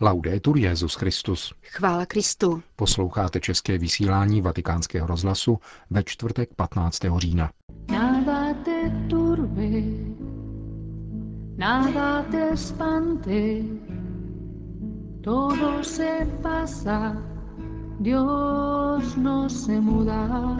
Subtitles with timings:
[0.00, 1.54] Laudetur Jezus Christus.
[1.62, 2.62] Chvála Kristu.
[2.76, 5.58] Posloucháte české vysílání Vatikánského rozhlasu
[5.90, 6.98] ve čtvrtek 15.
[7.18, 7.50] října.
[7.90, 9.70] Nada te turbe,
[11.56, 13.62] nada te spante,
[15.20, 17.16] todo se pasa,
[18.00, 20.56] Dios no se muda.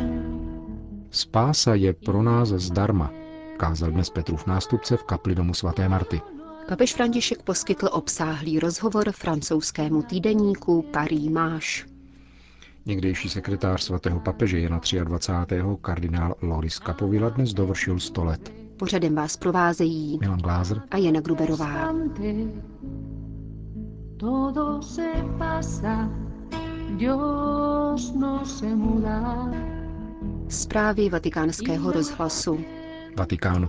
[1.11, 3.11] Spása je pro nás zdarma,
[3.57, 6.34] kázal dnes Petrův nástupce v kapli domu svaté Marty.
[6.69, 11.87] Papež František poskytl obsáhlý rozhovor francouzskému týdeníku Paris Máš.
[12.87, 15.62] Někdejší sekretář svatého papeže Jana 23.
[15.80, 18.52] kardinál Loris Capovilla dnes dovršil 100 let.
[18.77, 21.95] Pořadem vás provázejí Milan Glázer a Jana Gruberová.
[24.16, 26.10] Todo se pasa,
[26.96, 29.51] Dios no se muda.
[30.49, 32.59] Zprávy vatikánského rozhlasu.
[33.16, 33.69] Vatikán.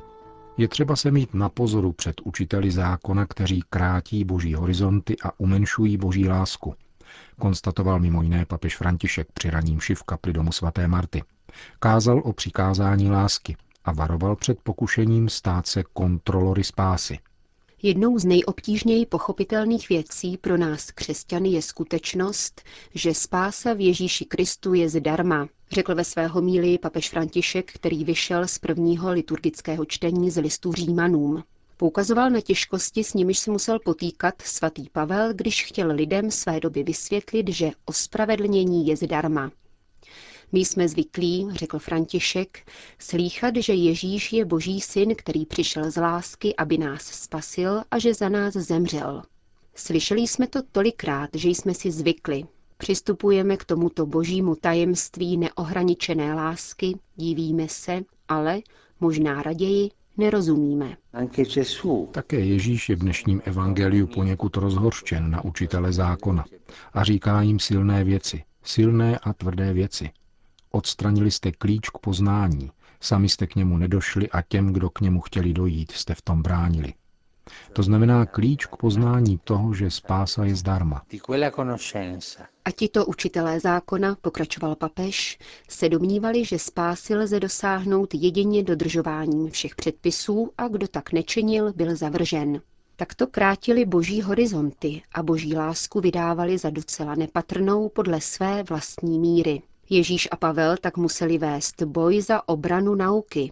[0.58, 5.98] Je třeba se mít na pozoru před učiteli zákona, kteří krátí boží horizonty a umenšují
[5.98, 6.76] boží lásku,
[7.40, 11.24] konstatoval mimo jiné papež František při raním v kapli domu svaté Marty.
[11.80, 17.20] Kázal o přikázání lásky a varoval před pokušením stát se kontrolory spásy.
[17.86, 22.62] Jednou z nejobtížněji pochopitelných věcí pro nás křesťany je skutečnost,
[22.94, 28.48] že spása v Ježíši Kristu je zdarma, řekl ve své homílii papež František, který vyšel
[28.48, 31.44] z prvního liturgického čtení z listu Římanům.
[31.77, 36.84] Poukazoval na těžkosti, s nimiž se musel potýkat svatý Pavel, když chtěl lidem své doby
[36.84, 39.52] vysvětlit, že ospravedlnění je zdarma.
[40.51, 46.55] My jsme zvyklí, řekl František, slýchat, že Ježíš je boží syn, který přišel z lásky,
[46.55, 49.24] aby nás spasil a že za nás zemřel.
[49.76, 52.43] Slyšeli jsme to tolikrát, že jsme si zvykli.
[52.77, 58.62] Přistupujeme k tomuto božímu tajemství neohraničené lásky, divíme se, ale,
[58.99, 60.98] možná raději, nerozumíme.
[62.12, 66.46] Také Ježíš je v dnešním evangeliu poněkud rozhorštěn na učitele zákona
[66.94, 70.09] a říká jim silné věci, silné a tvrdé věci.
[70.75, 72.72] Odstranili jste klíč k poznání,
[73.02, 76.41] sami jste k němu nedošli a těm, kdo k němu chtěli dojít, jste v tom
[76.41, 76.94] bránili.
[77.74, 81.02] To znamená klíč k poznání toho, že spása je zdarma.
[82.66, 85.38] A tito učitelé zákona, pokračoval papež,
[85.69, 91.96] se domnívali, že spásy lze dosáhnout jedině dodržováním všech předpisů a kdo tak nečinil, byl
[91.96, 92.62] zavržen.
[92.96, 99.62] Takto krátili boží horizonty a boží lásku vydávali za docela nepatrnou podle své vlastní míry.
[99.90, 103.51] Ježíš a Pavel tak museli vést boj za obranu nauky.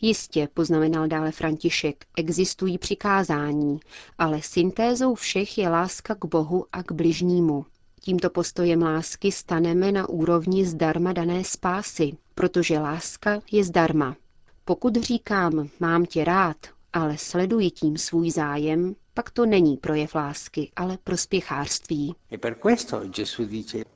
[0.00, 3.80] Jistě, poznamenal dále František, existují přikázání,
[4.18, 7.66] ale syntézou všech je láska k Bohu a k bližnímu.
[8.00, 14.16] Tímto postojem lásky staneme na úrovni zdarma dané spásy, protože láska je zdarma.
[14.64, 16.56] Pokud říkám, mám tě rád,
[16.92, 22.14] ale sleduji tím svůj zájem, pak to není projev lásky, ale prospěchářství.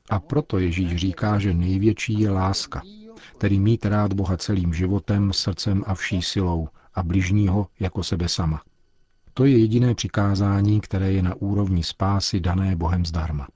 [0.09, 2.81] A proto Ježíš říká, že největší je láska,
[3.37, 8.61] tedy mít rád Boha celým životem, srdcem a vší silou a bližního jako sebe sama.
[9.33, 13.47] To je jediné přikázání, které je na úrovni spásy dané Bohem zdarma.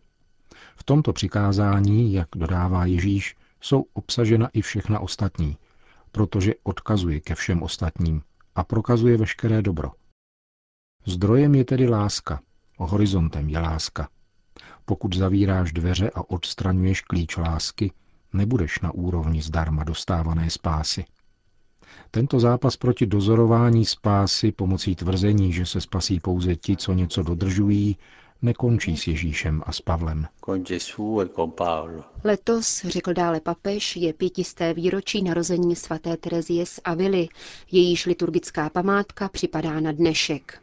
[0.75, 5.57] V tomto přikázání, jak dodává Ježíš, jsou obsažena i všechna ostatní,
[6.11, 8.21] protože odkazuje ke všem ostatním
[8.57, 9.91] a prokazuje veškeré dobro.
[11.05, 12.41] Zdrojem je tedy láska,
[12.77, 14.09] horizontem je láska.
[14.85, 17.91] Pokud zavíráš dveře a odstraňuješ klíč lásky,
[18.33, 21.05] nebudeš na úrovni zdarma dostávané spásy.
[22.11, 27.97] Tento zápas proti dozorování spásy pomocí tvrzení, že se spasí pouze ti, co něco dodržují,
[28.41, 30.27] nekončí s Ježíšem a s Pavlem.
[32.23, 37.27] Letos, řekl dále papež, je pětisté výročí narození svaté Terezie z Avily,
[37.71, 40.61] jejíž liturgická památka připadá na dnešek.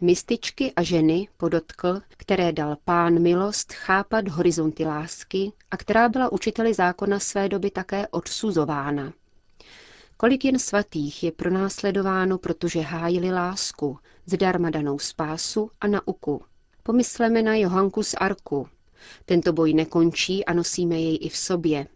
[0.00, 6.74] Mističky a ženy, podotkl, které dal pán milost chápat horizonty lásky a která byla učiteli
[6.74, 9.12] zákona své doby také odsuzována.
[10.16, 16.42] Kolik jen svatých je pronásledováno, protože hájili lásku, zdarma danou spásu a nauku.
[16.86, 18.68] Pomysleme na Johanku z Arku.
[19.24, 21.86] Tento boj nekončí a nosíme jej i v sobě.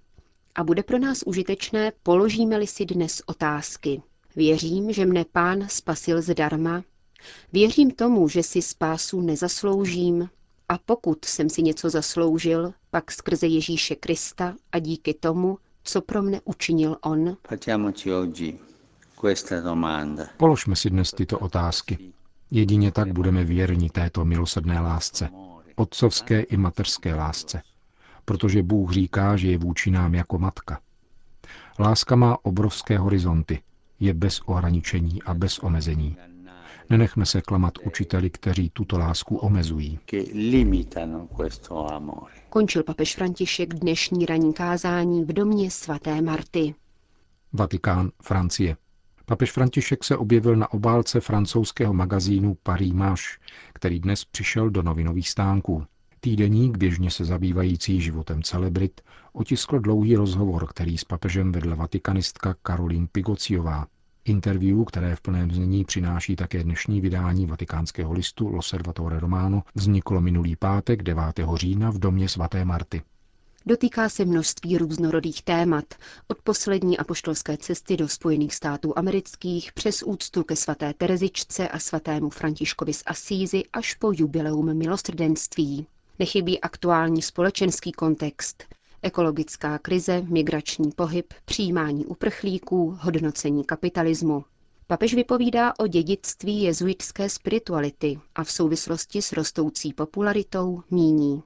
[0.55, 4.03] A bude pro nás užitečné, položíme-li si dnes otázky.
[4.37, 6.83] Věřím, že mne pán spasil zdarma,
[7.53, 10.29] Věřím tomu, že si spásu nezasloužím
[10.69, 16.23] a pokud jsem si něco zasloužil, pak skrze Ježíše Krista a díky tomu, co pro
[16.23, 17.37] mne učinil On.
[20.37, 22.12] Položme si dnes tyto otázky.
[22.50, 25.29] Jedině tak budeme věrni této milosrdné lásce,
[25.77, 27.62] otcovské i mateřské lásce,
[28.25, 30.81] protože Bůh říká, že je vůči nám jako matka.
[31.79, 33.62] Láska má obrovské horizonty,
[34.00, 36.17] je bez ohraničení a bez omezení.
[36.91, 39.99] Nenechme se klamat učiteli, kteří tuto lásku omezují.
[42.50, 46.75] Končil papež František dnešní ranní kázání v domě svaté Marty.
[47.53, 48.77] Vatikán, Francie.
[49.29, 53.23] Papež František se objevil na obálce francouzského magazínu Paris Match,
[53.73, 55.85] který dnes přišel do novinových stánků.
[56.21, 59.01] Týdeník, běžně se zabývající životem celebrit,
[59.33, 63.87] otiskl dlouhý rozhovor, který s papežem vedla vatikanistka Karolín Pigociová.
[64.25, 70.57] Interview, které v plném znění přináší také dnešní vydání vatikánského listu L'Osservatore Romano, vzniklo minulý
[70.57, 71.25] pátek 9.
[71.55, 73.03] října v domě svaté Marty.
[73.67, 75.85] Dotýká se množství různorodých témat,
[76.29, 82.31] od poslední apoštolské cesty do Spojených států amerických přes úctu ke svaté Terezičce a svatému
[82.31, 85.87] Františkovi z Asízy až po jubileum milostrdenství.
[86.19, 88.65] Nechybí aktuální společenský kontext,
[89.03, 94.45] ekologická krize, migrační pohyb, přijímání uprchlíků, hodnocení kapitalismu.
[94.87, 101.43] Papež vypovídá o dědictví jezuitské spirituality a v souvislosti s rostoucí popularitou míní.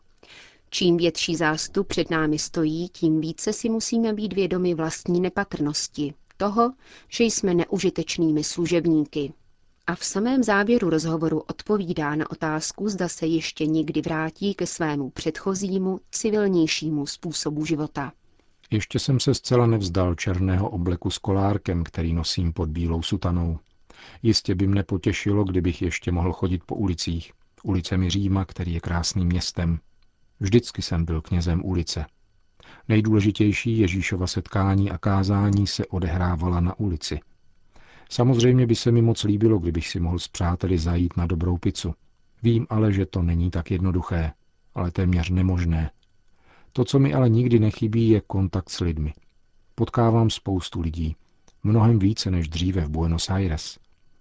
[0.75, 6.73] Čím větší zástup před námi stojí, tím více si musíme být vědomi vlastní nepatrnosti, toho,
[7.09, 9.33] že jsme neužitečnými služebníky.
[9.87, 15.11] A v samém závěru rozhovoru odpovídá na otázku, zda se ještě někdy vrátí ke svému
[15.11, 18.13] předchozímu, civilnějšímu způsobu života.
[18.71, 23.59] Ještě jsem se zcela nevzdal černého obleku s kolárkem, který nosím pod bílou sutanou.
[24.23, 27.33] Jistě by mne potěšilo, kdybych ještě mohl chodit po ulicích,
[27.63, 29.79] ulicemi Říma, který je krásným městem.
[30.43, 32.07] Vždycky jsem byl knězem ulice.
[32.89, 37.21] Nejdůležitější Ježíšova setkání a kázání se odehrávala na ulici.
[38.11, 41.95] Samozřejmě by se mi moc líbilo, kdybych si mohl s přáteli zajít na dobrou pizzu.
[42.43, 44.33] Vím ale, že to není tak jednoduché,
[44.75, 45.91] ale téměř nemožné.
[46.73, 49.13] To, co mi ale nikdy nechybí, je kontakt s lidmi.
[49.75, 51.17] Potkávám spoustu lidí,
[51.63, 53.79] mnohem více než dříve v Buenos Aires.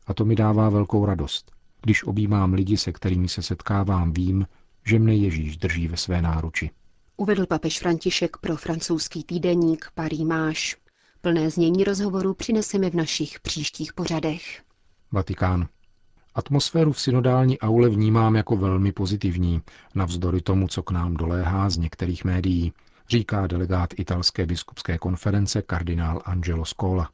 [0.08, 1.52] A to mi dává velkou radost.
[1.82, 4.46] Když objímám lidi, se kterými se setkávám, vím,
[4.86, 6.70] že mne Ježíš drží ve své náruči.
[7.18, 10.78] Uvedl papež František pro francouzský týdeník Paris Máš.
[11.22, 14.62] Plné znění rozhovoru přineseme v našich příštích pořadech.
[15.12, 15.68] Vatikán.
[16.36, 19.62] Atmosféru v synodální aule vnímám jako velmi pozitivní,
[19.96, 22.74] navzdory tomu, co k nám doléhá z některých médií,
[23.10, 27.10] říká delegát italské biskupské konference kardinál Angelo Scola.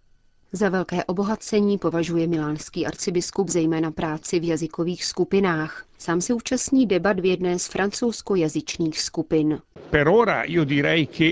[0.52, 5.86] Za velké obohacení považuje milánský arcibiskup zejména práci v jazykových skupinách.
[5.98, 9.60] Sám se účastní debat v jedné z francouzskojazyčných skupin.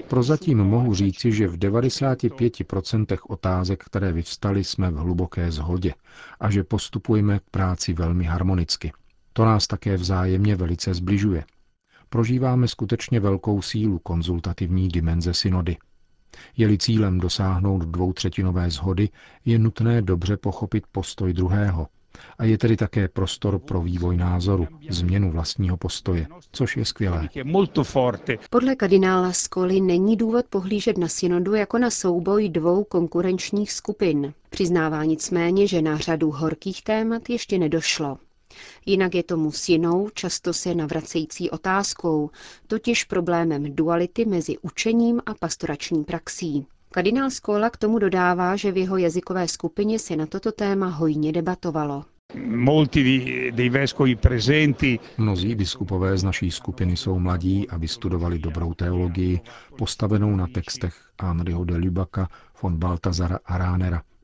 [0.08, 5.94] Prozatím mohu říci, že v 95% otázek, které vyvstaly, jsme v hluboké shodě
[6.40, 8.92] a že postupujeme k práci velmi harmonicky.
[9.34, 11.44] To nás také vzájemně velice zbližuje.
[12.10, 15.78] Prožíváme skutečně velkou sílu konzultativní dimenze synody.
[16.58, 19.10] Je-li cílem dosáhnout dvoutřetinové zhody,
[19.46, 21.88] je nutné dobře pochopit postoj druhého.
[22.38, 27.30] A je tedy také prostor pro vývoj názoru, změnu vlastního postoje, což je skvělé.
[28.50, 34.34] Podle kardinála Skoli není důvod pohlížet na synodu jako na souboj dvou konkurenčních skupin.
[34.50, 38.18] Přiznává nicméně, že na řadu horkých témat ještě nedošlo.
[38.86, 42.30] Jinak je tomu s jinou, často se navracející otázkou,
[42.68, 46.68] totiž problémem duality mezi učením a pastorační praxí.
[46.92, 51.32] Kardinál Skola k tomu dodává, že v jeho jazykové skupině se na toto téma hojně
[51.32, 52.06] debatovalo.
[55.18, 59.40] Mnozí biskupové z naší skupiny jsou mladí a vystudovali dobrou teologii,
[59.78, 62.30] postavenou na textech Henryho de Lubaka,
[62.62, 64.02] von Baltazara a Ránera–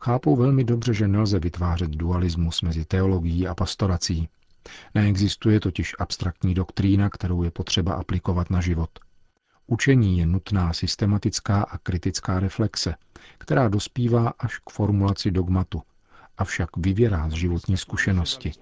[0.00, 4.28] Chápou velmi dobře, že nelze vytvářet dualismus mezi teologií a pastorací.
[4.94, 8.90] Neexistuje totiž abstraktní doktrína, kterou je potřeba aplikovat na život.
[9.66, 12.94] Učení je nutná systematická a kritická reflexe,
[13.38, 15.82] která dospívá až k formulaci dogmatu,
[16.38, 18.52] avšak vyvěrá z životní zkušenosti.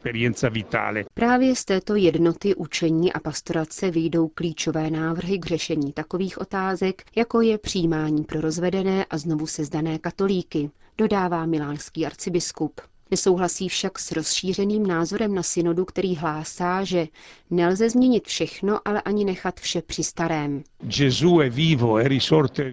[1.14, 7.40] Právě z této jednoty učení a pastorace vyjdou klíčové návrhy k řešení takových otázek, jako
[7.40, 12.80] je přijímání pro rozvedené a znovu sezdané katolíky, dodává milánský arcibiskup.
[13.10, 17.06] Nesouhlasí však s rozšířeným názorem na synodu, který hlásá, že
[17.50, 20.62] nelze změnit všechno, ale ani nechat vše při starém.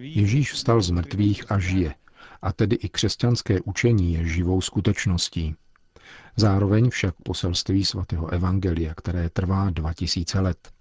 [0.00, 1.94] Ježíš vstal z mrtvých a žije,
[2.42, 5.54] a tedy i křesťanské učení je živou skutečností.
[6.36, 10.72] Zároveň však poselství svatého Evangelia, které trvá 2000 let.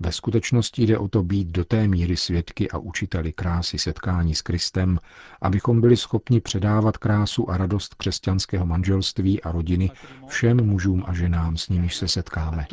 [0.00, 4.42] Ve skutečnosti jde o to být do té míry svědky a učiteli krásy setkání s
[4.42, 4.98] Kristem,
[5.42, 9.90] abychom byli schopni předávat krásu a radost křesťanského manželství a rodiny
[10.26, 12.66] všem mužům a ženám, s nimiž se setkáme.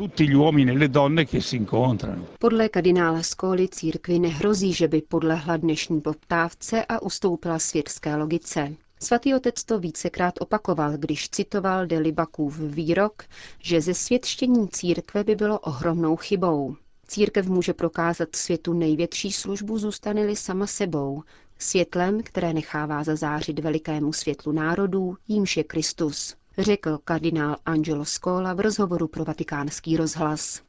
[2.39, 8.73] Podle kardinála Skóly církvi nehrozí, že by podlehla dnešní poptávce a ustoupila světské logice.
[8.99, 13.23] Svatý otec to vícekrát opakoval, když citoval Delibakův výrok,
[13.59, 16.75] že ze světštění církve by bylo ohromnou chybou.
[17.11, 21.23] Církev může prokázat světu největší službu, zůstane-li sama sebou,
[21.57, 28.59] světlem, které nechává zazářit velikému světlu národů, jímž je Kristus, řekl kardinál Angelo Scola v
[28.59, 30.61] rozhovoru pro vatikánský rozhlas.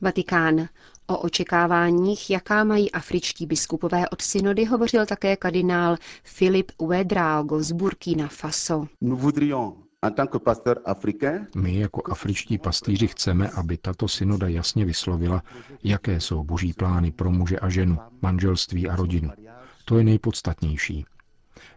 [0.00, 0.68] Vatikán.
[1.06, 8.28] O očekáváních, jaká mají afričtí biskupové od synody, hovořil také kardinál Filip Uedraogo z Burkina
[8.28, 8.86] Faso.
[11.56, 15.42] My jako afričtí pastýři chceme, aby tato synoda jasně vyslovila,
[15.84, 19.30] jaké jsou boží plány pro muže a ženu, manželství a rodinu.
[19.84, 21.04] To je nejpodstatnější.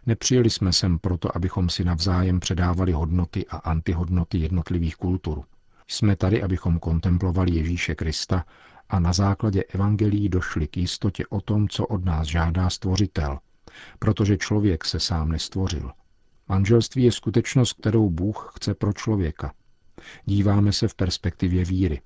[0.06, 5.42] Nepřijeli jsme sem proto, abychom si navzájem předávali hodnoty a antihodnoty jednotlivých kultur.
[5.88, 8.44] Jsme tady, abychom kontemplovali Ježíše Krista
[8.88, 13.38] a na základě evangelií došli k jistotě o tom, co od nás žádá stvořitel,
[13.98, 15.92] protože člověk se sám nestvořil.
[16.48, 19.52] Manželství je skutečnost, kterou Bůh chce pro člověka.
[20.24, 22.00] Díváme se v perspektivě víry.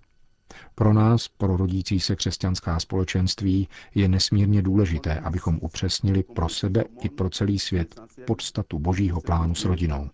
[0.74, 7.08] Pro nás, pro rodící se křesťanská společenství, je nesmírně důležité, abychom upřesnili pro sebe i
[7.08, 10.10] pro celý svět podstatu božího plánu s rodinou.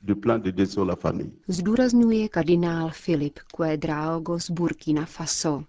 [1.48, 5.64] Zdůrazňuje kardinál Filip Quedraogo z Burkina Faso.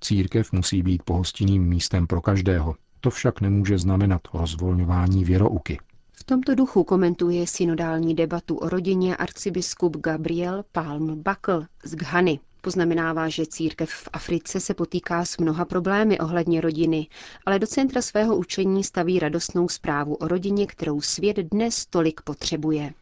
[0.00, 2.74] Církev musí být pohostinným místem pro každého.
[3.00, 5.78] To však nemůže znamenat rozvolňování věrouky.
[6.16, 12.40] V tomto duchu komentuje synodální debatu o rodině arcibiskup Gabriel Palm Bakl z Ghany.
[12.60, 17.06] Poznamenává, že církev v Africe se potýká s mnoha problémy ohledně rodiny,
[17.46, 22.92] ale do centra svého učení staví radostnou zprávu o rodině, kterou svět dnes tolik potřebuje.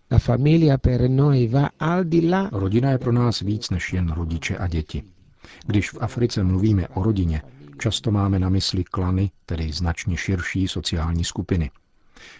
[2.52, 5.02] Rodina je pro nás víc než jen rodiče a děti.
[5.66, 7.42] Když v Africe mluvíme o rodině,
[7.78, 11.70] často máme na mysli klany, tedy značně širší sociální skupiny.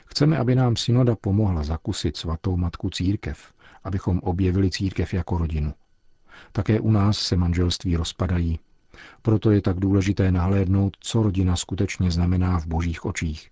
[0.07, 3.53] Chceme, aby nám synoda pomohla zakusit svatou matku církev,
[3.85, 5.75] abychom objevili církev jako rodinu.
[6.53, 8.59] Také u nás se manželství rozpadají.
[9.23, 13.51] Proto je tak důležité nahlédnout, co rodina skutečně znamená v božích očích.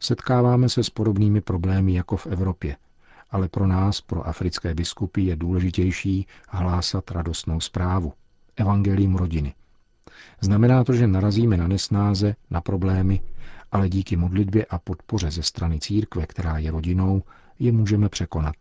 [0.00, 2.76] Setkáváme se s podobnými problémy jako v Evropě,
[3.30, 8.12] ale pro nás, pro africké biskupy, je důležitější hlásat radostnou zprávu,
[8.56, 9.54] evangelium rodiny.
[10.40, 13.20] Znamená to, že narazíme na nesnáze, na problémy,
[13.72, 17.22] ale díky modlitbě a podpoře ze strany církve, která je rodinou,
[17.58, 18.54] je můžeme překonat.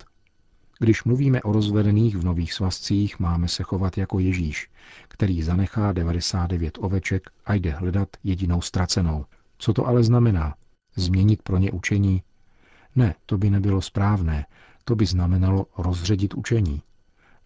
[0.79, 4.69] Když mluvíme o rozvedených v nových svazcích, máme se chovat jako Ježíš,
[5.07, 9.25] který zanechá 99 oveček a jde hledat jedinou ztracenou.
[9.57, 10.55] Co to ale znamená?
[10.95, 12.23] Změnit pro ně učení?
[12.95, 14.45] Ne, to by nebylo správné.
[14.85, 16.81] To by znamenalo rozředit učení.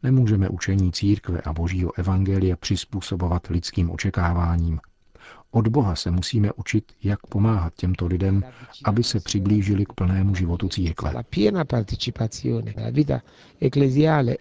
[0.03, 4.79] Nemůžeme učení církve a božího evangelia přizpůsobovat lidským očekáváním.
[5.51, 8.43] Od Boha se musíme učit, jak pomáhat těmto lidem,
[8.85, 11.13] aby se přiblížili k plnému životu církve.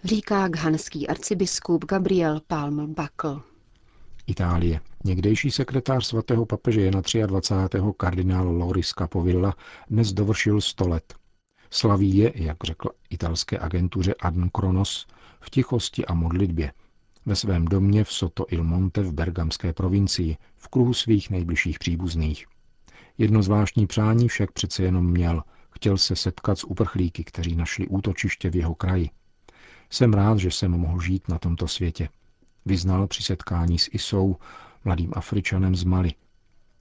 [0.03, 3.41] Říká ghanský arcibiskup Gabriel Palm Bakl.
[4.27, 4.79] Itálie.
[5.03, 7.77] Někdejší sekretář svatého papeže Jana 23.
[7.97, 9.53] kardinál Loris Capovilla
[9.89, 11.13] dnes dovršil 100 let.
[11.69, 15.07] Slaví je, jak řekl italské agentuře Adn Kronos,
[15.39, 16.71] v tichosti a modlitbě,
[17.25, 22.45] ve svém domě v Soto il Monte v Bergamské provincii, v kruhu svých nejbližších příbuzných.
[23.17, 25.43] Jedno zvláštní přání však přece jenom měl.
[25.71, 29.09] Chtěl se setkat s uprchlíky, kteří našli útočiště v jeho kraji.
[29.89, 32.09] Jsem rád, že jsem mohl žít na tomto světě.
[32.65, 34.35] Vyznal při setkání s Isou,
[34.85, 36.13] mladým Afričanem z Mali.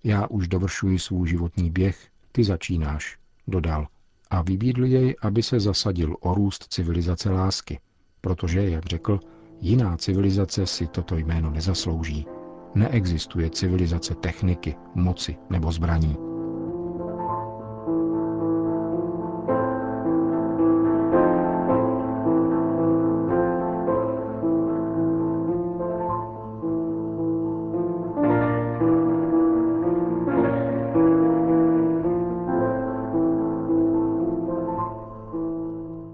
[0.05, 3.19] Já už dovršuji svůj životní běh, ty začínáš,
[3.49, 3.89] dodal.
[4.31, 7.81] A vybídl jej, aby se zasadil o růst civilizace lásky,
[8.21, 9.21] protože, jak řekl,
[9.65, 12.27] Jiná civilizace si toto jméno nezaslouží.
[12.75, 16.32] Neexistuje civilizace techniky, moci nebo zbraní.